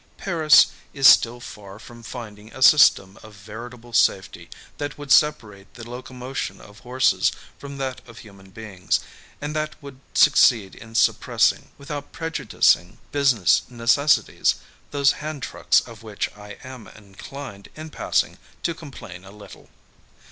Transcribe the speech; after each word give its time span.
Paris 0.17 0.71
is 0.95 1.07
still 1.07 1.39
far 1.39 1.77
from 1.77 2.01
finding 2.01 2.51
a 2.55 2.63
system 2.63 3.19
of 3.21 3.35
veri 3.35 3.69
"3 3.69 3.77
/ 3.77 3.77
1 3.77 3.81
14 3.81 3.81
PARIS 3.81 3.81
table 3.83 3.93
safety 3.93 4.49
that 4.79 4.97
would 4.97 5.11
separate 5.11 5.71
the 5.75 5.87
locomotion 5.87 6.59
of 6.59 6.79
horses 6.79 7.31
from 7.59 7.77
that 7.77 8.01
of 8.09 8.17
human 8.17 8.49
beings, 8.49 8.99
and 9.39 9.55
that 9.55 9.75
would 9.79 9.99
succeed 10.15 10.73
in 10.73 10.95
sup 10.95 11.19
pressing, 11.19 11.69
without 11.77 12.11
prejudicing 12.11 12.97
business 13.11 13.61
necessities, 13.69 14.55
those 14.89 15.11
hand 15.11 15.43
trucks 15.43 15.79
of 15.81 16.01
which 16.01 16.35
I 16.35 16.57
am 16.63 16.87
inclined, 16.87 17.69
in 17.75 17.91
passing, 17.91 18.39
to 18.63 18.73
complain 18.73 19.23
a 19.23 19.29
little. 19.29 19.69